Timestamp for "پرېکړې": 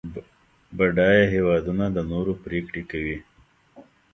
2.43-2.83